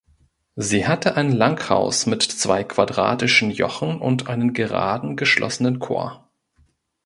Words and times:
Sie 0.55 0.87
hatte 0.87 1.15
ein 1.15 1.31
Langhaus 1.31 2.07
mit 2.07 2.23
zwei 2.23 2.63
quadratischen 2.63 3.51
Jochen 3.51 4.01
und 4.01 4.29
einen 4.29 4.53
gerade 4.53 5.13
geschlossenen 5.13 5.77
Chor. 5.77 6.27